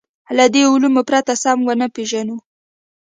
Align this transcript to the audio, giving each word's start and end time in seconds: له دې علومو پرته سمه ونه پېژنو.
له 0.37 0.45
دې 0.53 0.63
علومو 0.71 1.01
پرته 1.09 1.33
سمه 1.43 1.63
ونه 1.67 1.87
پېژنو. 1.95 2.37